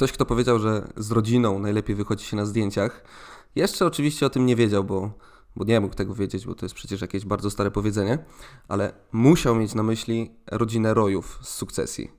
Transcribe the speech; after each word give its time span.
ktoś, 0.00 0.12
kto 0.12 0.26
powiedział, 0.26 0.58
że 0.58 0.92
z 0.96 1.10
rodziną 1.10 1.58
najlepiej 1.58 1.96
wychodzi 1.96 2.24
się 2.24 2.36
na 2.36 2.46
zdjęciach, 2.46 3.04
jeszcze 3.54 3.86
oczywiście 3.86 4.26
o 4.26 4.30
tym 4.30 4.46
nie 4.46 4.56
wiedział, 4.56 4.84
bo, 4.84 5.10
bo 5.56 5.64
nie 5.64 5.80
mógł 5.80 5.94
tego 5.94 6.14
wiedzieć, 6.14 6.46
bo 6.46 6.54
to 6.54 6.64
jest 6.64 6.74
przecież 6.74 7.00
jakieś 7.00 7.24
bardzo 7.24 7.50
stare 7.50 7.70
powiedzenie, 7.70 8.18
ale 8.68 8.92
musiał 9.12 9.56
mieć 9.56 9.74
na 9.74 9.82
myśli 9.82 10.30
rodzinę 10.50 10.94
rojów 10.94 11.38
z 11.42 11.48
sukcesji. 11.48 12.10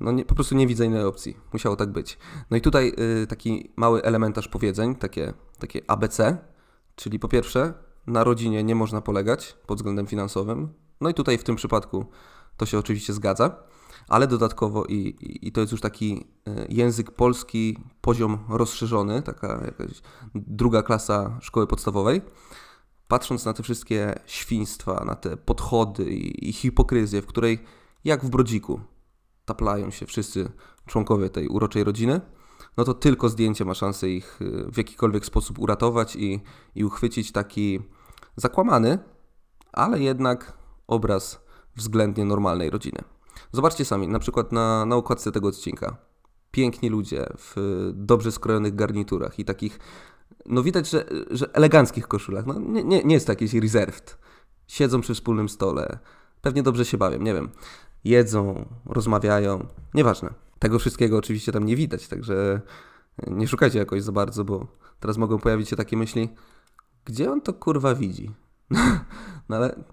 No 0.00 0.12
nie, 0.12 0.24
po 0.24 0.34
prostu 0.34 0.54
nie 0.54 0.66
widzę 0.66 0.86
innej 0.86 1.04
opcji. 1.04 1.36
Musiało 1.52 1.76
tak 1.76 1.92
być. 1.92 2.18
No 2.50 2.56
i 2.56 2.60
tutaj 2.60 2.92
y, 3.22 3.26
taki 3.26 3.72
mały 3.76 4.02
elementarz 4.02 4.48
powiedzeń, 4.48 4.94
takie, 4.94 5.32
takie 5.58 5.80
ABC, 5.86 6.36
czyli 6.96 7.18
po 7.18 7.28
pierwsze, 7.28 7.74
na 8.06 8.24
rodzinie 8.24 8.64
nie 8.64 8.74
można 8.74 9.00
polegać 9.00 9.56
pod 9.66 9.78
względem 9.78 10.06
finansowym. 10.06 10.72
No 11.00 11.10
i 11.10 11.14
tutaj 11.14 11.38
w 11.38 11.44
tym 11.44 11.56
przypadku 11.56 12.06
to 12.56 12.66
się 12.66 12.78
oczywiście 12.78 13.12
zgadza, 13.12 13.56
ale 14.08 14.26
dodatkowo 14.26 14.84
i, 14.84 14.94
i, 14.94 15.48
i 15.48 15.52
to 15.52 15.60
jest 15.60 15.72
już 15.72 15.80
taki 15.80 16.26
y, 16.48 16.66
język 16.68 17.10
polski, 17.10 17.78
poziom 18.00 18.38
rozszerzony, 18.48 19.22
taka 19.22 19.64
jakaś 19.64 20.02
druga 20.34 20.82
klasa 20.82 21.38
szkoły 21.40 21.66
podstawowej. 21.66 22.22
Patrząc 23.08 23.44
na 23.44 23.52
te 23.52 23.62
wszystkie 23.62 24.14
świństwa, 24.26 25.04
na 25.06 25.14
te 25.14 25.36
podchody 25.36 26.04
i, 26.10 26.48
i 26.48 26.52
hipokryzję, 26.52 27.22
w 27.22 27.26
której 27.26 27.58
jak 28.04 28.24
w 28.24 28.30
brodziku 28.30 28.80
taplają 29.44 29.90
się 29.90 30.06
wszyscy 30.06 30.52
członkowie 30.86 31.30
tej 31.30 31.48
uroczej 31.48 31.84
rodziny, 31.84 32.20
no 32.76 32.84
to 32.84 32.94
tylko 32.94 33.28
zdjęcie 33.28 33.64
ma 33.64 33.74
szansę 33.74 34.08
ich 34.08 34.42
y, 34.42 34.72
w 34.72 34.78
jakikolwiek 34.78 35.26
sposób 35.26 35.58
uratować 35.58 36.16
i, 36.16 36.40
i 36.74 36.84
uchwycić 36.84 37.32
taki 37.32 37.80
zakłamany, 38.36 38.98
ale 39.72 40.00
jednak 40.00 40.52
obraz 40.86 41.40
względnie 41.76 42.24
normalnej 42.24 42.70
rodziny. 42.70 43.15
Zobaczcie 43.52 43.84
sami, 43.84 44.08
na 44.08 44.18
przykład 44.18 44.52
na, 44.52 44.86
na 44.86 45.02
tego 45.32 45.48
odcinka. 45.48 45.96
Piękni 46.50 46.88
ludzie 46.88 47.26
w 47.38 47.54
dobrze 47.94 48.32
skrojonych 48.32 48.74
garniturach 48.74 49.38
i 49.38 49.44
takich, 49.44 49.78
no 50.46 50.62
widać, 50.62 50.90
że, 50.90 51.04
że 51.30 51.54
eleganckich 51.54 52.08
koszulach. 52.08 52.46
No 52.46 52.58
nie, 52.58 52.84
nie, 52.84 53.04
nie 53.04 53.14
jest 53.14 53.26
to 53.26 53.32
jakieś 53.32 53.54
reserved. 53.54 54.18
Siedzą 54.66 55.00
przy 55.00 55.14
wspólnym 55.14 55.48
stole, 55.48 55.98
pewnie 56.42 56.62
dobrze 56.62 56.84
się 56.84 56.98
bawią, 56.98 57.18
nie 57.18 57.34
wiem 57.34 57.50
jedzą, 58.06 58.68
rozmawiają, 58.86 59.66
nieważne. 59.94 60.34
Tego 60.58 60.78
wszystkiego 60.78 61.16
oczywiście 61.16 61.52
tam 61.52 61.66
nie 61.66 61.76
widać, 61.76 62.08
także 62.08 62.60
nie 63.26 63.48
szukajcie 63.48 63.78
jakoś 63.78 64.02
za 64.02 64.12
bardzo, 64.12 64.44
bo 64.44 64.66
teraz 65.00 65.18
mogą 65.18 65.38
pojawić 65.38 65.68
się 65.68 65.76
takie 65.76 65.96
myśli, 65.96 66.28
gdzie 67.04 67.32
on 67.32 67.40
to 67.40 67.52
kurwa 67.52 67.94
widzi? 67.94 68.30
no 69.48 69.56
ale 69.56 69.84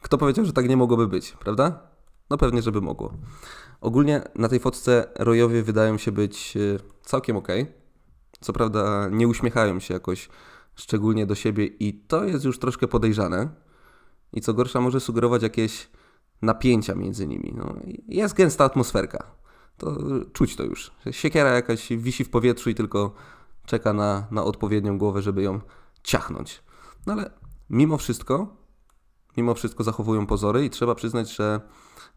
kto 0.00 0.18
powiedział, 0.18 0.44
że 0.44 0.52
tak 0.52 0.68
nie 0.68 0.76
mogłoby 0.76 1.08
być, 1.08 1.32
prawda? 1.32 1.87
No 2.30 2.38
pewnie, 2.38 2.62
żeby 2.62 2.80
mogło. 2.80 3.12
Ogólnie 3.80 4.22
na 4.34 4.48
tej 4.48 4.60
fotce 4.60 5.06
rojowie 5.18 5.62
wydają 5.62 5.98
się 5.98 6.12
być 6.12 6.56
e, 6.56 6.60
całkiem 7.02 7.36
ok. 7.36 7.48
Co 8.40 8.52
prawda 8.52 9.08
nie 9.10 9.28
uśmiechają 9.28 9.80
się 9.80 9.94
jakoś 9.94 10.28
szczególnie 10.74 11.26
do 11.26 11.34
siebie 11.34 11.66
i 11.66 11.94
to 11.94 12.24
jest 12.24 12.44
już 12.44 12.58
troszkę 12.58 12.88
podejrzane. 12.88 13.48
I 14.32 14.40
co 14.40 14.54
gorsza 14.54 14.80
może 14.80 15.00
sugerować 15.00 15.42
jakieś 15.42 15.88
napięcia 16.42 16.94
między 16.94 17.26
nimi. 17.26 17.52
No, 17.56 17.74
jest 18.08 18.34
gęsta 18.34 18.64
atmosferka. 18.64 19.24
To 19.78 19.96
czuć 20.32 20.56
to 20.56 20.64
już. 20.64 20.90
Siekiera 21.10 21.50
jakaś 21.50 21.88
wisi 21.88 22.24
w 22.24 22.30
powietrzu 22.30 22.70
i 22.70 22.74
tylko 22.74 23.14
czeka 23.66 23.92
na, 23.92 24.26
na 24.30 24.44
odpowiednią 24.44 24.98
głowę, 24.98 25.22
żeby 25.22 25.42
ją 25.42 25.60
ciachnąć. 26.02 26.62
No 27.06 27.12
ale 27.12 27.30
mimo 27.70 27.98
wszystko, 27.98 28.56
mimo 29.38 29.54
wszystko 29.54 29.84
zachowują 29.84 30.26
pozory 30.26 30.64
i 30.64 30.70
trzeba 30.70 30.94
przyznać, 30.94 31.36
że 31.36 31.60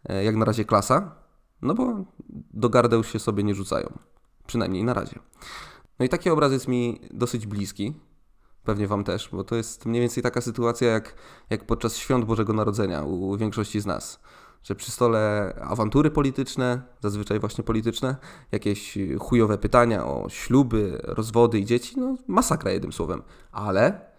e, 0.09 0.23
jak 0.23 0.35
na 0.35 0.45
razie 0.45 0.65
klasa, 0.65 1.15
no 1.61 1.73
bo 1.73 2.05
do 2.53 2.69
gardeł 2.69 3.03
się 3.03 3.19
sobie 3.19 3.43
nie 3.43 3.55
rzucają. 3.55 3.99
Przynajmniej 4.47 4.83
na 4.83 4.93
razie. 4.93 5.19
No 5.99 6.05
i 6.05 6.09
taki 6.09 6.29
obraz 6.29 6.51
jest 6.51 6.67
mi 6.67 7.01
dosyć 7.11 7.47
bliski. 7.47 7.93
Pewnie 8.63 8.87
Wam 8.87 9.03
też, 9.03 9.29
bo 9.31 9.43
to 9.43 9.55
jest 9.55 9.85
mniej 9.85 10.01
więcej 10.01 10.23
taka 10.23 10.41
sytuacja 10.41 10.89
jak, 10.89 11.15
jak 11.49 11.65
podczas 11.65 11.97
świąt 11.97 12.25
Bożego 12.25 12.53
Narodzenia 12.53 13.03
u, 13.03 13.37
większości 13.37 13.79
z 13.79 13.85
nas. 13.85 14.19
Że 14.63 14.75
przy 14.75 14.91
stole 14.91 15.53
awantury 15.61 16.11
polityczne, 16.11 16.81
zazwyczaj 16.99 17.39
właśnie 17.39 17.63
polityczne, 17.63 18.15
jakieś 18.51 18.97
chujowe 19.19 19.57
pytania 19.57 20.05
o 20.05 20.29
śluby, 20.29 20.97
rozwody 21.03 21.59
i 21.59 21.65
dzieci, 21.65 21.99
no 21.99 22.17
masakra 22.27 22.71
jednym 22.71 22.93
słowem. 22.93 23.21
Ale 23.51 24.10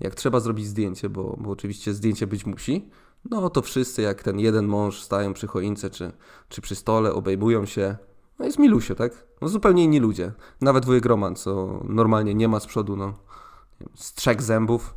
jak 0.00 0.14
trzeba 0.14 0.40
zrobić 0.40 0.66
zdjęcie, 0.66 1.08
bo, 1.08 1.36
bo 1.40 1.50
oczywiście 1.50 1.94
zdjęcie 1.94 2.26
być 2.26 2.46
musi, 2.46 2.90
no 3.30 3.50
to 3.50 3.62
wszyscy 3.62 4.02
jak 4.02 4.22
ten 4.22 4.40
jeden 4.40 4.66
mąż 4.66 5.00
stają 5.00 5.34
przy 5.34 5.46
choince 5.46 5.90
czy, 5.90 6.12
czy 6.48 6.60
przy 6.60 6.74
stole, 6.74 7.14
obejmują 7.14 7.66
się. 7.66 7.96
No 8.38 8.44
jest 8.44 8.58
milusie, 8.58 8.94
tak? 8.94 9.26
No 9.40 9.48
zupełnie 9.48 9.84
inni 9.84 10.00
ludzie. 10.00 10.32
Nawet 10.60 10.84
wujek 10.84 11.04
Roman, 11.04 11.36
co 11.36 11.80
normalnie 11.84 12.34
nie 12.34 12.48
ma 12.48 12.60
z 12.60 12.66
przodu, 12.66 12.96
no 12.96 13.14
z 13.94 14.14
trzech 14.14 14.42
zębów, 14.42 14.94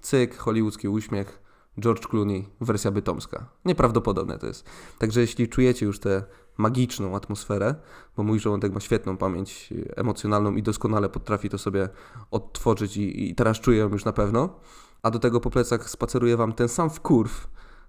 cyk, 0.00 0.36
hollywoodzki 0.36 0.88
uśmiech, 0.88 1.42
George 1.80 2.06
Clooney, 2.06 2.48
wersja 2.60 2.90
bytomska. 2.90 3.48
Nieprawdopodobne 3.64 4.38
to 4.38 4.46
jest. 4.46 4.64
Także 4.98 5.20
jeśli 5.20 5.48
czujecie 5.48 5.86
już 5.86 6.00
tę 6.00 6.24
magiczną 6.58 7.16
atmosferę, 7.16 7.74
bo 8.16 8.22
mój 8.22 8.40
żołądek 8.40 8.72
ma 8.72 8.80
świetną 8.80 9.16
pamięć 9.16 9.72
emocjonalną 9.96 10.54
i 10.54 10.62
doskonale 10.62 11.08
potrafi 11.08 11.48
to 11.48 11.58
sobie 11.58 11.88
odtworzyć 12.30 12.96
i, 12.96 13.30
i 13.30 13.34
teraz 13.34 13.60
czuję 13.60 13.78
ją 13.78 13.88
już 13.88 14.04
na 14.04 14.12
pewno, 14.12 14.60
a 15.02 15.10
do 15.10 15.18
tego 15.18 15.40
po 15.40 15.50
plecach 15.50 15.90
spaceruje 15.90 16.36
wam 16.36 16.52
ten 16.52 16.68
sam 16.68 16.90
wkurw, 16.90 17.48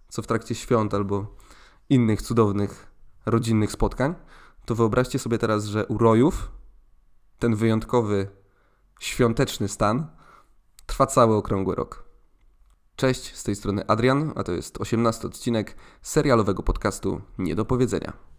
co 0.10 0.22
w 0.22 0.28
trakcie 0.28 0.56
świąt 0.56 0.94
albo 0.94 1.36
innych 1.90 2.22
cudownych 2.22 2.88
rodzinnych 3.26 3.72
spotkań, 3.72 4.16
to 4.66 4.76
wyobraźcie 4.76 5.20
sobie 5.20 5.38
teraz, 5.38 5.66
że 5.66 5.86
u 5.86 5.98
rojów 5.98 6.52
ten 7.40 7.56
wyjątkowy 7.56 8.28
świąteczny 9.00 9.68
stan 9.68 10.18
Trwa 10.88 11.06
cały 11.06 11.36
okrągły 11.36 11.76
rok. 11.76 12.04
Cześć, 12.96 13.36
z 13.36 13.44
tej 13.44 13.56
strony 13.56 13.88
Adrian, 13.88 14.34
a 14.36 14.44
to 14.44 14.52
jest 14.52 14.82
18 14.82 15.28
odcinek 15.28 15.76
serialowego 16.02 16.64
podcastu 16.64 17.22
Nie 17.38 17.56
do 17.56 17.66
powiedzenia. 17.66 18.14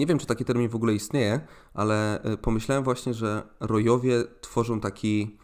Nie 0.00 0.06
wiem, 0.06 0.18
czy 0.18 0.26
taki 0.26 0.44
termin 0.44 0.68
w 0.68 0.74
ogóle 0.74 0.94
istnieje, 0.94 1.40
ale 1.74 2.22
e, 2.22 2.36
pomyślałem 2.36 2.84
właśnie, 2.84 3.14
że 3.14 3.42
rojowie 3.60 4.24
tworzą 4.40 4.80
taki 4.80 5.38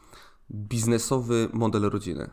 biznesowy 0.51 1.49
model 1.53 1.83
rodziny. 1.83 2.31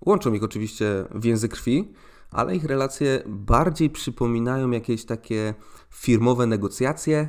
Łączą 0.00 0.32
ich 0.32 0.42
oczywiście 0.42 1.04
więzy 1.14 1.48
krwi, 1.48 1.92
ale 2.30 2.56
ich 2.56 2.64
relacje 2.64 3.22
bardziej 3.26 3.90
przypominają 3.90 4.70
jakieś 4.70 5.04
takie 5.04 5.54
firmowe 5.90 6.46
negocjacje, 6.46 7.28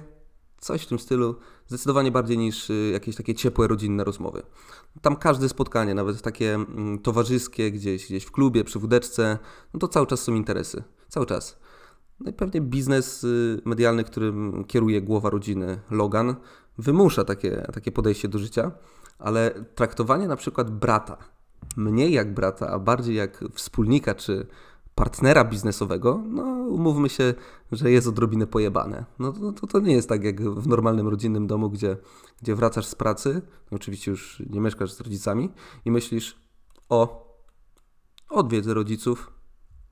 coś 0.59 0.83
w 0.83 0.87
tym 0.87 0.99
stylu, 0.99 1.35
zdecydowanie 1.67 2.11
bardziej 2.11 2.37
niż 2.37 2.69
e, 2.69 2.73
jakieś 2.73 3.15
takie 3.15 3.35
ciepłe 3.35 3.67
rodzinne 3.67 4.03
rozmowy. 4.03 4.43
Tam 5.01 5.15
każde 5.15 5.49
spotkanie, 5.49 5.93
nawet 5.93 6.21
takie 6.21 6.53
mm, 6.53 6.99
towarzyskie, 6.99 7.71
gdzieś, 7.71 8.05
gdzieś 8.05 8.23
w 8.23 8.31
klubie, 8.31 8.63
przy 8.63 8.79
wódeczce, 8.79 9.37
no 9.73 9.79
to 9.79 9.87
cały 9.87 10.07
czas 10.07 10.21
są 10.21 10.33
interesy. 10.33 10.83
Cały 11.09 11.25
czas. 11.25 11.64
No 12.19 12.31
i 12.31 12.33
pewnie 12.33 12.61
biznes 12.61 13.23
y, 13.23 13.61
medialny, 13.65 14.03
którym 14.03 14.63
kieruje 14.67 15.01
głowa 15.01 15.29
rodziny 15.29 15.79
Logan, 15.91 16.35
wymusza 16.77 17.23
takie, 17.23 17.67
takie 17.73 17.91
podejście 17.91 18.27
do 18.27 18.39
życia, 18.39 18.71
ale 19.19 19.51
traktowanie 19.75 20.27
na 20.27 20.35
przykład 20.35 20.71
brata, 20.71 21.17
mniej 21.77 22.13
jak 22.13 22.33
brata, 22.33 22.69
a 22.69 22.79
bardziej 22.79 23.15
jak 23.15 23.43
wspólnika 23.53 24.15
czy 24.15 24.47
partnera 24.95 25.43
biznesowego, 25.43 26.23
no 26.27 26.43
umówmy 26.67 27.09
się, 27.09 27.33
że 27.71 27.91
jest 27.91 28.07
odrobinę 28.07 28.47
pojebane. 28.47 29.05
No 29.19 29.31
to, 29.31 29.51
to, 29.51 29.67
to 29.67 29.79
nie 29.79 29.93
jest 29.93 30.09
tak 30.09 30.23
jak 30.23 30.41
w 30.41 30.67
normalnym 30.67 31.07
rodzinnym 31.07 31.47
domu, 31.47 31.69
gdzie, 31.69 31.97
gdzie 32.41 32.55
wracasz 32.55 32.85
z 32.85 32.95
pracy, 32.95 33.41
no 33.71 33.75
oczywiście 33.75 34.11
już 34.11 34.43
nie 34.49 34.61
mieszkasz 34.61 34.91
z 34.91 35.01
rodzicami 35.01 35.49
i 35.85 35.91
myślisz, 35.91 36.37
o, 36.89 37.25
odwiedzę 38.29 38.73
rodziców, 38.73 39.31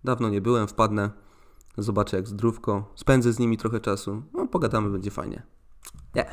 dawno 0.04 0.30
nie 0.30 0.42
byłem, 0.42 0.68
wpadnę, 0.68 1.10
zobaczę 1.78 2.18
jak 2.18 2.28
zdrówko, 2.28 2.94
spędzę 2.96 3.34
z 3.34 3.40
nimi 3.40 3.58
trochę 3.58 3.80
czasu, 3.80 4.24
no 4.34 4.48
pogadamy, 4.48 4.90
będzie 4.90 5.12
fajnie. 5.12 5.44
Nie, 6.16 6.26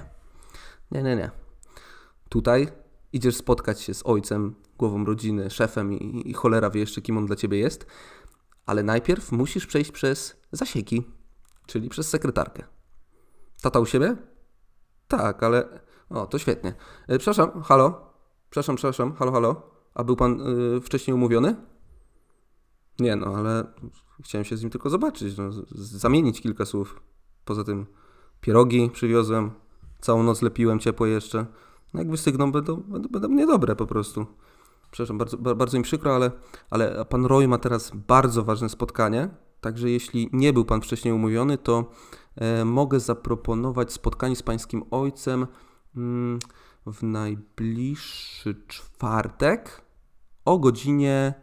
nie, 0.90 1.02
nie, 1.02 1.16
nie. 1.16 1.30
Tutaj 2.28 2.68
idziesz 3.12 3.36
spotkać 3.36 3.80
się 3.80 3.94
z 3.94 4.06
ojcem, 4.06 4.54
głową 4.78 5.04
rodziny, 5.04 5.50
szefem 5.50 5.92
i, 5.92 6.30
i 6.30 6.32
cholera 6.32 6.70
wie 6.70 6.80
jeszcze 6.80 7.02
kim 7.02 7.18
on 7.18 7.26
dla 7.26 7.36
ciebie 7.36 7.58
jest, 7.58 7.86
ale 8.66 8.82
najpierw 8.82 9.32
musisz 9.32 9.66
przejść 9.66 9.90
przez 9.90 10.36
zasieki, 10.52 11.02
czyli 11.66 11.88
przez 11.88 12.08
sekretarkę. 12.08 12.64
Tata 13.62 13.80
u 13.80 13.86
siebie? 13.86 14.16
Tak, 15.08 15.42
ale... 15.42 15.80
O, 16.10 16.26
to 16.26 16.38
świetnie. 16.38 16.74
E, 17.08 17.18
przepraszam, 17.18 17.62
halo? 17.62 18.12
Przepraszam, 18.50 18.76
przepraszam, 18.76 19.14
halo, 19.14 19.32
halo? 19.32 19.70
A 19.94 20.04
był 20.04 20.16
pan 20.16 20.40
y, 20.76 20.80
wcześniej 20.80 21.14
umówiony? 21.14 21.56
Nie 23.00 23.16
no, 23.16 23.26
ale 23.26 23.64
chciałem 24.24 24.44
się 24.44 24.56
z 24.56 24.62
nim 24.62 24.70
tylko 24.70 24.90
zobaczyć, 24.90 25.36
no, 25.36 25.50
zamienić 25.72 26.40
kilka 26.40 26.64
słów. 26.64 27.00
Poza 27.44 27.64
tym 27.64 27.86
pierogi 28.40 28.90
przywiozłem, 28.92 29.50
całą 30.00 30.22
noc 30.22 30.42
lepiłem 30.42 30.78
ciepło 30.78 31.06
jeszcze. 31.06 31.46
No 31.94 32.00
jak 32.00 32.10
wystygną, 32.10 32.52
będą, 32.52 32.76
będą, 32.76 33.08
będą 33.08 33.28
niedobre 33.28 33.76
po 33.76 33.86
prostu. 33.86 34.26
Przepraszam, 34.90 35.18
bardzo, 35.18 35.36
bardzo 35.38 35.78
mi 35.78 35.84
przykro, 35.84 36.14
ale, 36.14 36.30
ale 36.70 37.04
pan 37.04 37.24
Roy 37.24 37.48
ma 37.48 37.58
teraz 37.58 37.92
bardzo 38.08 38.44
ważne 38.44 38.68
spotkanie. 38.68 39.28
Także 39.60 39.90
jeśli 39.90 40.30
nie 40.32 40.52
był 40.52 40.64
pan 40.64 40.80
wcześniej 40.80 41.14
umówiony, 41.14 41.58
to 41.58 41.90
e, 42.36 42.64
mogę 42.64 43.00
zaproponować 43.00 43.92
spotkanie 43.92 44.36
z 44.36 44.42
pańskim 44.42 44.84
ojcem 44.90 45.46
mm, 45.96 46.38
w 46.86 47.02
najbliższy 47.02 48.62
czwartek 48.68 49.82
o 50.44 50.58
godzinie 50.58 51.34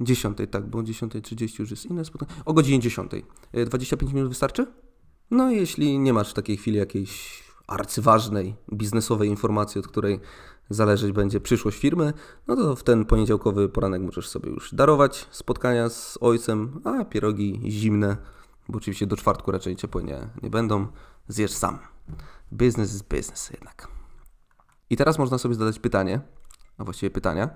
10, 0.00 0.38
tak, 0.50 0.70
bo 0.70 0.78
o 0.78 0.82
10.30 0.82 1.60
już 1.60 1.70
jest 1.70 1.86
inne 1.86 2.04
spotkanie. 2.04 2.32
O 2.44 2.52
godzinie 2.52 2.80
10. 2.80 3.10
25 3.66 4.12
e, 4.12 4.14
minut 4.14 4.28
wystarczy? 4.28 4.66
No, 5.30 5.50
jeśli 5.50 5.98
nie 5.98 6.12
masz 6.12 6.30
w 6.30 6.34
takiej 6.34 6.56
chwili 6.56 6.78
jakiejś 6.78 7.44
arcyważnej 7.66 8.54
biznesowej 8.72 9.28
informacji, 9.28 9.78
od 9.78 9.88
której 9.88 10.20
zależeć 10.70 11.12
będzie 11.12 11.40
przyszłość 11.40 11.78
firmy, 11.78 12.12
no 12.46 12.56
to 12.56 12.76
w 12.76 12.82
ten 12.82 13.04
poniedziałkowy 13.04 13.68
poranek 13.68 14.02
możesz 14.02 14.28
sobie 14.28 14.50
już 14.50 14.74
darować 14.74 15.28
spotkania 15.30 15.88
z 15.88 16.18
ojcem, 16.20 16.80
a 16.84 17.04
pierogi 17.04 17.60
zimne, 17.68 18.16
bo 18.68 18.76
oczywiście 18.76 19.06
do 19.06 19.16
czwartku 19.16 19.52
raczej 19.52 19.76
ciepłe 19.76 20.04
nie, 20.04 20.28
nie 20.42 20.50
będą, 20.50 20.86
zjesz 21.28 21.52
sam. 21.52 21.78
Business 22.52 22.94
is 22.94 23.02
business 23.02 23.50
jednak. 23.50 23.88
I 24.90 24.96
teraz 24.96 25.18
można 25.18 25.38
sobie 25.38 25.54
zadać 25.54 25.78
pytanie, 25.78 26.20
a 26.78 26.84
właściwie 26.84 27.10
pytania, 27.10 27.50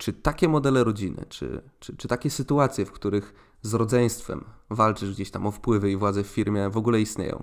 czy 0.00 0.12
takie 0.12 0.48
modele 0.48 0.84
rodziny, 0.84 1.26
czy, 1.28 1.62
czy, 1.80 1.96
czy 1.96 2.08
takie 2.08 2.30
sytuacje, 2.30 2.84
w 2.86 2.92
których 2.92 3.34
z 3.62 3.74
rodzeństwem 3.74 4.44
walczysz 4.70 5.14
gdzieś 5.14 5.30
tam 5.30 5.46
o 5.46 5.50
wpływy 5.50 5.90
i 5.90 5.96
władzę 5.96 6.24
w 6.24 6.26
firmie, 6.26 6.70
w 6.70 6.76
ogóle 6.76 7.00
istnieją? 7.00 7.42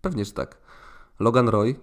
Pewnie, 0.00 0.24
że 0.24 0.32
tak. 0.32 0.60
Logan 1.20 1.48
Roy, 1.48 1.76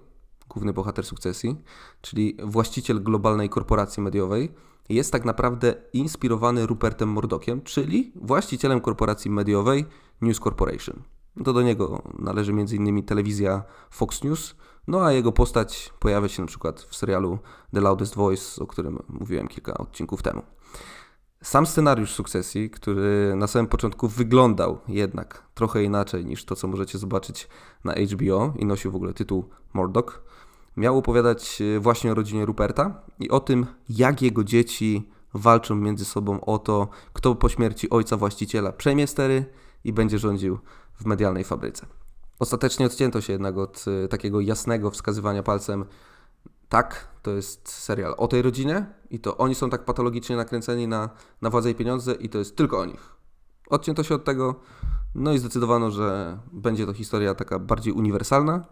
główny 0.49 0.73
bohater 0.73 1.05
sukcesji, 1.05 1.55
czyli 2.01 2.37
właściciel 2.43 3.03
globalnej 3.03 3.49
korporacji 3.49 4.03
mediowej, 4.03 4.53
jest 4.89 5.11
tak 5.11 5.25
naprawdę 5.25 5.73
inspirowany 5.93 6.67
Rupertem 6.67 7.09
Murdochem, 7.09 7.61
czyli 7.61 8.11
właścicielem 8.15 8.81
korporacji 8.81 9.31
mediowej 9.31 9.85
News 10.21 10.39
Corporation. 10.39 11.03
To 11.43 11.53
do 11.53 11.61
niego 11.61 12.01
należy 12.19 12.51
m.in. 12.51 13.03
telewizja 13.03 13.63
Fox 13.89 14.23
News, 14.23 14.55
no 14.87 15.05
a 15.05 15.11
jego 15.11 15.31
postać 15.31 15.93
pojawia 15.99 16.27
się 16.27 16.41
na 16.41 16.47
przykład 16.47 16.81
w 16.81 16.95
serialu 16.95 17.39
The 17.73 17.81
Loudest 17.81 18.15
Voice, 18.15 18.63
o 18.63 18.67
którym 18.67 19.03
mówiłem 19.09 19.47
kilka 19.47 19.73
odcinków 19.73 20.21
temu. 20.21 20.41
Sam 21.41 21.65
scenariusz 21.65 22.13
sukcesji, 22.13 22.69
który 22.69 23.33
na 23.35 23.47
samym 23.47 23.67
początku 23.67 24.07
wyglądał 24.07 24.79
jednak 24.87 25.43
trochę 25.53 25.83
inaczej 25.83 26.25
niż 26.25 26.45
to, 26.45 26.55
co 26.55 26.67
możecie 26.67 26.97
zobaczyć 26.97 27.47
na 27.83 27.93
HBO 27.93 28.53
i 28.57 28.65
nosił 28.65 28.91
w 28.91 28.95
ogóle 28.95 29.13
tytuł 29.13 29.49
Murdoch, 29.73 30.23
miał 30.77 30.97
opowiadać 30.97 31.61
e, 31.61 31.79
właśnie 31.79 32.11
o 32.11 32.15
rodzinie 32.15 32.45
Ruperta 32.45 33.01
i 33.19 33.29
o 33.29 33.39
tym, 33.39 33.65
jak 33.89 34.21
jego 34.21 34.43
dzieci 34.43 35.09
walczą 35.33 35.75
między 35.75 36.05
sobą 36.05 36.41
o 36.41 36.59
to, 36.59 36.87
kto 37.13 37.35
po 37.35 37.49
śmierci 37.49 37.89
ojca 37.89 38.17
właściciela 38.17 38.71
przejmie 38.71 39.07
stery 39.07 39.45
i 39.83 39.93
będzie 39.93 40.19
rządził 40.19 40.59
w 40.95 41.05
medialnej 41.05 41.43
fabryce. 41.43 41.85
Ostatecznie 42.39 42.85
odcięto 42.85 43.21
się 43.21 43.33
jednak 43.33 43.57
od 43.57 43.85
e, 43.87 44.07
takiego 44.07 44.41
jasnego 44.41 44.91
wskazywania 44.91 45.43
palcem, 45.43 45.85
tak, 46.69 47.07
to 47.21 47.31
jest 47.31 47.69
serial 47.69 48.15
o 48.17 48.27
tej 48.27 48.41
rodzinie 48.41 48.85
i 49.09 49.19
to 49.19 49.37
oni 49.37 49.55
są 49.55 49.69
tak 49.69 49.85
patologicznie 49.85 50.35
nakręceni 50.35 50.87
na, 50.87 51.09
na 51.41 51.49
władzę 51.49 51.71
i 51.71 51.75
pieniądze 51.75 52.13
i 52.13 52.29
to 52.29 52.37
jest 52.37 52.55
tylko 52.55 52.79
o 52.79 52.85
nich. 52.85 53.15
Odcięto 53.69 54.03
się 54.03 54.15
od 54.15 54.23
tego, 54.23 54.55
no 55.15 55.33
i 55.33 55.39
zdecydowano, 55.39 55.91
że 55.91 56.39
będzie 56.51 56.85
to 56.85 56.93
historia 56.93 57.35
taka 57.35 57.59
bardziej 57.59 57.93
uniwersalna. 57.93 58.65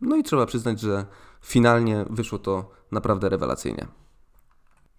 No 0.00 0.16
i 0.16 0.22
trzeba 0.22 0.46
przyznać, 0.46 0.80
że 0.80 1.06
finalnie 1.42 2.04
wyszło 2.10 2.38
to 2.38 2.70
naprawdę 2.92 3.28
rewelacyjnie. 3.28 3.86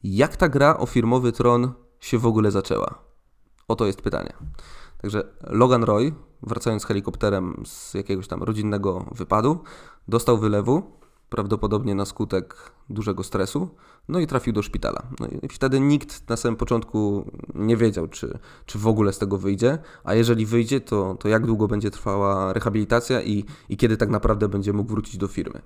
Jak 0.03 0.35
ta 0.35 0.49
gra 0.49 0.77
o 0.77 0.85
firmowy 0.85 1.31
tron 1.31 1.73
się 1.99 2.17
w 2.17 2.25
ogóle 2.25 2.51
zaczęła? 2.51 2.95
Oto 3.67 3.85
jest 3.85 4.01
pytanie. 4.01 4.33
Także 5.01 5.23
Logan 5.41 5.83
Roy, 5.83 6.13
wracając 6.43 6.85
helikopterem 6.85 7.63
z 7.65 7.93
jakiegoś 7.93 8.27
tam 8.27 8.43
rodzinnego 8.43 9.05
wypadu, 9.15 9.63
dostał 10.07 10.37
wylewu 10.37 10.83
prawdopodobnie 11.29 11.95
na 11.95 12.05
skutek 12.05 12.71
dużego 12.89 13.23
stresu, 13.23 13.69
no 14.09 14.19
i 14.19 14.27
trafił 14.27 14.53
do 14.53 14.61
szpitala. 14.61 15.03
No 15.19 15.27
i 15.27 15.47
wtedy 15.47 15.79
nikt 15.79 16.29
na 16.29 16.37
samym 16.37 16.55
początku 16.55 17.31
nie 17.55 17.77
wiedział, 17.77 18.07
czy, 18.07 18.39
czy 18.65 18.79
w 18.79 18.87
ogóle 18.87 19.13
z 19.13 19.17
tego 19.17 19.37
wyjdzie, 19.37 19.77
a 20.03 20.13
jeżeli 20.13 20.45
wyjdzie, 20.45 20.81
to, 20.81 21.15
to 21.19 21.27
jak 21.27 21.45
długo 21.45 21.67
będzie 21.67 21.91
trwała 21.91 22.53
rehabilitacja 22.53 23.21
i, 23.21 23.45
i 23.69 23.77
kiedy 23.77 23.97
tak 23.97 24.09
naprawdę 24.09 24.49
będzie 24.49 24.73
mógł 24.73 24.89
wrócić 24.89 25.17
do 25.17 25.27
firmy. 25.27 25.61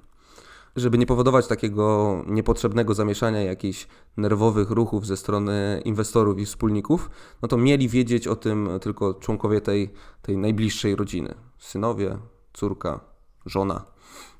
Żeby 0.76 0.98
nie 0.98 1.06
powodować 1.06 1.48
takiego 1.48 2.16
niepotrzebnego 2.28 2.94
zamieszania 2.94 3.42
jakichś 3.42 3.88
nerwowych 4.18 4.72
ruchów 4.72 5.06
ze 5.06 5.18
strony 5.18 5.82
inwestorów 5.86 6.40
i 6.40 6.46
wspólników, 6.46 7.10
no 7.42 7.48
to 7.48 7.58
mieli 7.58 7.90
wiedzieć 7.90 8.28
o 8.28 8.36
tym 8.36 8.70
tylko 8.82 9.14
członkowie 9.14 9.62
tej, 9.62 9.94
tej 10.22 10.38
najbliższej 10.38 10.96
rodziny. 10.96 11.36
Synowie, 11.60 12.18
córka, 12.54 13.00
żona, 13.46 13.86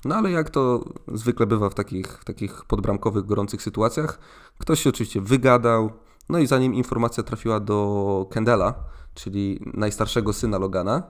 no 0.04 0.14
ale 0.14 0.30
jak 0.30 0.50
to 0.50 0.84
zwykle 1.14 1.46
bywa 1.46 1.70
w 1.70 1.74
takich, 1.74 2.06
w 2.06 2.24
takich 2.24 2.64
podbramkowych, 2.64 3.26
gorących 3.26 3.62
sytuacjach, 3.62 4.18
ktoś 4.58 4.82
się 4.82 4.90
oczywiście 4.90 5.20
wygadał, 5.20 5.90
no 6.28 6.38
i 6.38 6.46
zanim 6.46 6.74
informacja 6.74 7.22
trafiła 7.22 7.60
do 7.60 8.26
Kendela, 8.30 8.74
czyli 9.14 9.60
najstarszego 9.74 10.32
syna 10.32 10.58
Logana, 10.58 11.02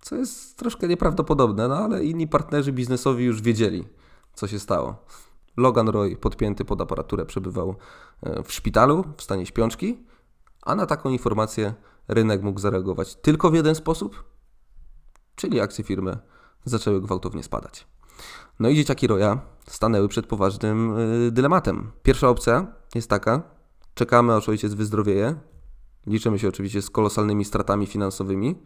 co 0.00 0.16
jest 0.16 0.58
troszkę 0.58 0.88
nieprawdopodobne, 0.88 1.68
no 1.68 1.76
ale 1.76 2.04
inni 2.04 2.28
partnerzy 2.28 2.72
biznesowi 2.72 3.24
już 3.24 3.42
wiedzieli, 3.42 3.84
co 4.40 4.48
się 4.48 4.58
stało. 4.58 4.96
Logan 5.56 5.88
Roy, 5.88 6.16
podpięty 6.16 6.64
pod 6.64 6.80
aparaturę, 6.80 7.26
przebywał 7.26 7.74
e, 8.22 8.42
w 8.42 8.52
szpitalu 8.52 9.04
w 9.16 9.22
stanie 9.22 9.46
śpiączki, 9.46 10.04
a 10.62 10.74
na 10.74 10.86
taką 10.86 11.10
informację 11.10 11.74
rynek 12.08 12.42
mógł 12.42 12.60
zareagować 12.60 13.14
tylko 13.14 13.50
w 13.50 13.54
jeden 13.54 13.74
sposób, 13.74 14.24
czyli 15.36 15.60
akcje 15.60 15.84
firmy 15.84 16.18
zaczęły 16.64 17.00
gwałtownie 17.00 17.42
spadać. 17.42 17.86
No 18.60 18.68
i 18.68 18.76
dzieciaki 18.76 19.06
Roya 19.06 19.40
stanęły 19.66 20.08
przed 20.08 20.26
poważnym 20.26 20.98
y, 20.98 21.30
dylematem. 21.30 21.90
Pierwsza 22.02 22.28
opcja 22.28 22.66
jest 22.94 23.10
taka, 23.10 23.42
czekamy 23.94 24.34
aż 24.34 24.48
ojciec 24.48 24.74
wyzdrowieje, 24.74 25.36
liczymy 26.06 26.38
się 26.38 26.48
oczywiście 26.48 26.82
z 26.82 26.90
kolosalnymi 26.90 27.44
stratami 27.44 27.86
finansowymi, 27.86 28.62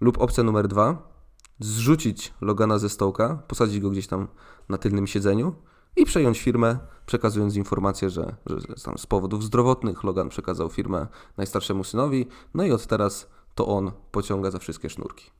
lub 0.00 0.20
opcja 0.20 0.44
numer 0.44 0.68
dwa, 0.68 1.13
zrzucić 1.60 2.34
Logana 2.40 2.78
ze 2.78 2.88
stołka, 2.88 3.42
posadzić 3.48 3.80
go 3.80 3.90
gdzieś 3.90 4.06
tam 4.06 4.28
na 4.68 4.78
tylnym 4.78 5.06
siedzeniu 5.06 5.54
i 5.96 6.04
przejąć 6.04 6.40
firmę, 6.40 6.78
przekazując 7.06 7.56
informację, 7.56 8.10
że, 8.10 8.36
że 8.46 8.84
tam 8.84 8.98
z 8.98 9.06
powodów 9.06 9.44
zdrowotnych 9.44 10.04
Logan 10.04 10.28
przekazał 10.28 10.68
firmę 10.68 11.06
najstarszemu 11.36 11.84
synowi, 11.84 12.26
no 12.54 12.64
i 12.64 12.72
od 12.72 12.86
teraz 12.86 13.30
to 13.54 13.66
on 13.66 13.92
pociąga 14.10 14.50
za 14.50 14.58
wszystkie 14.58 14.90
sznurki. 14.90 15.30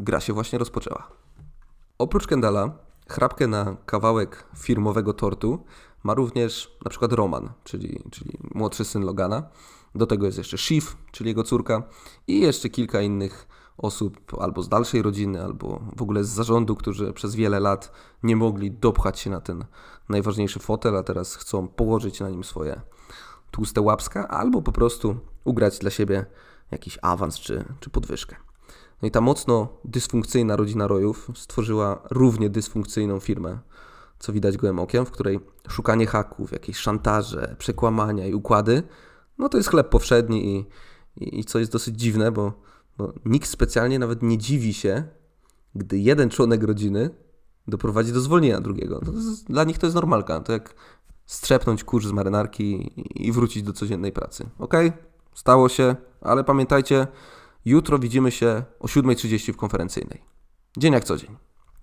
Gra 0.00 0.20
się 0.20 0.32
właśnie 0.32 0.58
rozpoczęła. 0.58 1.08
Oprócz 1.98 2.26
Kendala, 2.26 2.78
chrapkę 3.08 3.46
na 3.46 3.76
kawałek 3.86 4.46
firmowego 4.56 5.12
tortu 5.12 5.64
ma 6.02 6.14
również 6.14 6.78
na 6.84 6.90
przykład 6.90 7.12
Roman, 7.12 7.52
czyli, 7.64 8.02
czyli 8.10 8.38
młodszy 8.54 8.84
syn 8.84 9.02
Logana. 9.02 9.42
Do 9.94 10.06
tego 10.06 10.26
jest 10.26 10.38
jeszcze 10.38 10.58
Shiv, 10.58 10.86
czyli 11.12 11.28
jego 11.28 11.42
córka 11.42 11.82
i 12.26 12.40
jeszcze 12.40 12.68
kilka 12.68 13.00
innych 13.00 13.48
osób 13.82 14.20
albo 14.40 14.62
z 14.62 14.68
dalszej 14.68 15.02
rodziny, 15.02 15.44
albo 15.44 15.80
w 15.96 16.02
ogóle 16.02 16.24
z 16.24 16.28
zarządu, 16.28 16.76
którzy 16.76 17.12
przez 17.12 17.34
wiele 17.34 17.60
lat 17.60 17.92
nie 18.22 18.36
mogli 18.36 18.70
dopchać 18.70 19.18
się 19.18 19.30
na 19.30 19.40
ten 19.40 19.64
najważniejszy 20.08 20.58
fotel, 20.58 20.96
a 20.96 21.02
teraz 21.02 21.36
chcą 21.36 21.68
położyć 21.68 22.20
na 22.20 22.30
nim 22.30 22.44
swoje 22.44 22.80
tłuste 23.50 23.80
łapska, 23.80 24.28
albo 24.28 24.62
po 24.62 24.72
prostu 24.72 25.16
ugrać 25.44 25.78
dla 25.78 25.90
siebie 25.90 26.26
jakiś 26.70 26.98
awans 27.02 27.40
czy, 27.40 27.64
czy 27.80 27.90
podwyżkę. 27.90 28.36
No 29.02 29.08
i 29.08 29.10
ta 29.10 29.20
mocno 29.20 29.68
dysfunkcyjna 29.84 30.56
rodzina 30.56 30.86
Rojów 30.86 31.30
stworzyła 31.34 32.02
równie 32.10 32.50
dysfunkcyjną 32.50 33.20
firmę, 33.20 33.58
co 34.18 34.32
widać 34.32 34.56
gołym 34.56 34.78
okiem, 34.78 35.06
w 35.06 35.10
której 35.10 35.40
szukanie 35.68 36.06
haków, 36.06 36.52
jakieś 36.52 36.76
szantaże, 36.76 37.56
przekłamania 37.58 38.26
i 38.26 38.34
układy, 38.34 38.82
no 39.38 39.48
to 39.48 39.56
jest 39.56 39.70
chleb 39.70 39.88
powszedni 39.88 40.56
i, 40.56 40.66
i, 41.16 41.40
i 41.40 41.44
co 41.44 41.58
jest 41.58 41.72
dosyć 41.72 41.96
dziwne, 41.96 42.32
bo, 42.32 42.52
bo 43.00 43.12
nikt 43.24 43.48
specjalnie 43.48 43.98
nawet 43.98 44.22
nie 44.22 44.38
dziwi 44.38 44.74
się, 44.74 45.04
gdy 45.74 45.98
jeden 45.98 46.30
członek 46.30 46.62
rodziny 46.62 47.10
doprowadzi 47.68 48.12
do 48.12 48.20
zwolnienia 48.20 48.60
drugiego. 48.60 49.00
Jest, 49.14 49.46
dla 49.46 49.64
nich 49.64 49.78
to 49.78 49.86
jest 49.86 49.94
normalka. 49.94 50.40
To 50.40 50.52
jak 50.52 50.74
strzepnąć 51.26 51.84
kurz 51.84 52.06
z 52.06 52.12
marynarki 52.12 52.92
i 53.26 53.32
wrócić 53.32 53.62
do 53.62 53.72
codziennej 53.72 54.12
pracy. 54.12 54.50
Ok, 54.58 54.74
stało 55.34 55.68
się, 55.68 55.96
ale 56.20 56.44
pamiętajcie, 56.44 57.06
Jutro 57.64 57.98
widzimy 57.98 58.30
się 58.30 58.62
o 58.80 58.86
7.30 58.86 59.52
w 59.52 59.56
konferencyjnej. 59.56 60.24
Dzień 60.76 60.92
jak 60.92 61.04
co 61.04 61.16
dzień. 61.16 61.36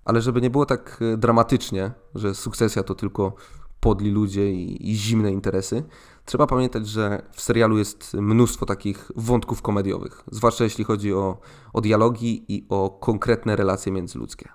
Ale 0.04 0.22
żeby 0.22 0.40
nie 0.40 0.50
było 0.50 0.66
tak 0.66 0.98
e, 1.00 1.16
dramatycznie, 1.16 1.90
że 2.14 2.34
sukcesja 2.34 2.82
to 2.82 2.94
tylko 2.94 3.32
podli 3.80 4.10
ludzie 4.10 4.52
i, 4.52 4.90
i 4.90 4.96
zimne 4.96 5.32
interesy. 5.32 5.84
Trzeba 6.24 6.46
pamiętać, 6.46 6.88
że 6.88 7.22
w 7.32 7.40
serialu 7.40 7.78
jest 7.78 8.14
mnóstwo 8.14 8.66
takich 8.66 9.10
wątków 9.16 9.62
komediowych, 9.62 10.24
zwłaszcza 10.32 10.64
jeśli 10.64 10.84
chodzi 10.84 11.14
o, 11.14 11.40
o 11.72 11.80
dialogi 11.80 12.44
i 12.48 12.66
o 12.68 12.90
konkretne 12.90 13.56
relacje 13.56 13.92
międzyludzkie. 13.92 14.48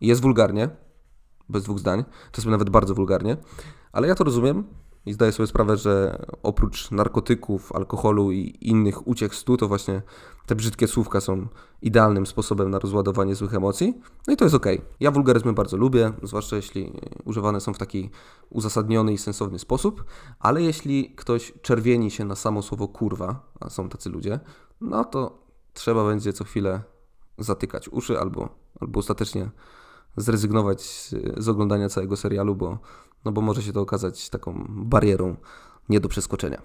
Jest 0.00 0.22
wulgarnie, 0.22 0.68
bez 1.48 1.64
dwóch 1.64 1.78
zdań, 1.78 2.04
czasem 2.32 2.50
nawet 2.50 2.70
bardzo 2.70 2.94
wulgarnie, 2.94 3.36
ale 3.92 4.08
ja 4.08 4.14
to 4.14 4.24
rozumiem 4.24 4.64
i 5.06 5.12
zdaję 5.12 5.32
sobie 5.32 5.46
sprawę, 5.46 5.76
że 5.76 6.24
oprócz 6.42 6.90
narkotyków, 6.90 7.72
alkoholu 7.72 8.32
i 8.32 8.56
innych 8.60 9.08
uciech 9.08 9.34
stu, 9.34 9.56
to 9.56 9.68
właśnie 9.68 10.02
te 10.46 10.54
brzydkie 10.54 10.88
słówka 10.88 11.20
są 11.20 11.48
idealnym 11.82 12.26
sposobem 12.26 12.70
na 12.70 12.78
rozładowanie 12.78 13.34
złych 13.34 13.54
emocji. 13.54 14.00
No 14.26 14.32
i 14.32 14.36
to 14.36 14.44
jest 14.44 14.54
ok. 14.54 14.66
Ja 15.00 15.10
wulgaryzmy 15.10 15.52
bardzo 15.52 15.76
lubię, 15.76 16.12
zwłaszcza 16.22 16.56
jeśli 16.56 16.92
używane 17.24 17.60
są 17.60 17.74
w 17.74 17.78
taki 17.78 18.10
uzasadniony 18.50 19.12
i 19.12 19.18
sensowny 19.18 19.58
sposób, 19.58 20.04
ale 20.38 20.62
jeśli 20.62 21.14
ktoś 21.16 21.52
czerwieni 21.62 22.10
się 22.10 22.24
na 22.24 22.34
samo 22.34 22.62
słowo 22.62 22.88
kurwa, 22.88 23.52
a 23.60 23.70
są 23.70 23.88
tacy 23.88 24.10
ludzie, 24.10 24.40
no 24.80 25.04
to 25.04 25.38
trzeba 25.72 26.06
będzie 26.06 26.32
co 26.32 26.44
chwilę 26.44 26.82
zatykać 27.38 27.88
uszy 27.88 28.20
albo, 28.20 28.48
albo 28.80 29.00
ostatecznie 29.00 29.50
zrezygnować 30.16 30.82
z 31.36 31.48
oglądania 31.48 31.88
całego 31.88 32.16
serialu, 32.16 32.56
bo, 32.56 32.78
no 33.24 33.32
bo 33.32 33.40
może 33.40 33.62
się 33.62 33.72
to 33.72 33.80
okazać 33.80 34.30
taką 34.30 34.64
barierą 34.68 35.36
nie 35.88 36.00
do 36.00 36.08
przeskoczenia. 36.08 36.62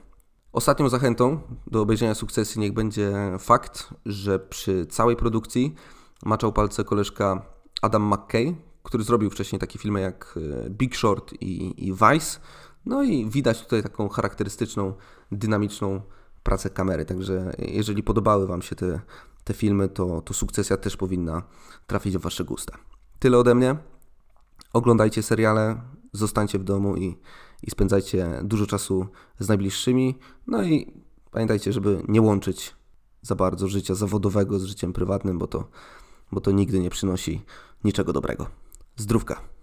Ostatnią 0.52 0.90
zachętą 0.90 1.40
do 1.68 1.82
obejrzenia 1.82 2.16
sukcesji 2.16 2.62
niech 2.62 2.74
będzie 2.74 3.14
fakt, 3.40 3.94
że 4.06 4.40
przy 4.40 4.86
całej 4.86 5.16
produkcji 5.16 5.76
maczał 6.26 6.54
palce 6.54 6.84
koleżka 6.84 7.46
Adam 7.82 8.14
McKay, 8.14 8.56
który 8.84 9.04
zrobił 9.04 9.30
wcześniej 9.30 9.60
takie 9.60 9.80
filmy 9.80 10.02
jak 10.02 10.40
e, 10.66 10.70
Big 10.70 10.96
Short 10.96 11.34
i, 11.34 11.86
i 11.88 11.94
Vice. 11.94 12.40
No 12.86 13.04
i 13.04 13.30
widać 13.30 13.62
tutaj 13.62 13.84
taką 13.84 14.10
charakterystyczną, 14.10 14.94
dynamiczną 15.32 16.02
pracę 16.44 16.70
kamery. 16.70 17.06
Także 17.06 17.52
jeżeli 17.58 18.04
podobały 18.04 18.48
Wam 18.48 18.62
się 18.62 18.76
te, 18.76 19.02
te 19.44 19.54
filmy, 19.54 19.90
to, 19.90 20.22
to 20.22 20.34
sukcesja 20.34 20.78
też 20.78 20.98
powinna 20.98 21.44
trafić 21.88 22.18
w 22.18 22.22
Wasze 22.22 22.44
gusta. 22.44 22.78
Tyle 23.20 23.38
ode 23.38 23.56
mnie. 23.56 23.76
Oglądajcie 24.74 25.24
seriale, 25.24 25.82
zostańcie 26.16 26.60
w 26.60 26.64
domu 26.64 26.98
i, 26.98 27.18
i 27.64 27.72
spędzajcie 27.72 28.42
dużo 28.44 28.66
czasu 28.66 29.08
z 29.40 29.48
najbliższymi. 29.48 30.16
No 30.48 30.64
i 30.64 30.94
pamiętajcie, 31.32 31.74
żeby 31.74 32.04
nie 32.08 32.22
łączyć 32.22 32.76
za 33.22 33.36
bardzo 33.36 33.68
życia 33.68 33.96
zawodowego 33.96 34.60
z 34.60 34.64
życiem 34.64 34.94
prywatnym, 34.94 35.38
bo 35.38 35.48
to, 35.48 35.68
bo 36.32 36.42
to 36.42 36.52
nigdy 36.52 36.80
nie 36.80 36.90
przynosi 36.90 37.42
niczego 37.84 38.14
dobrego. 38.14 38.48
Zdrówka. 38.96 39.55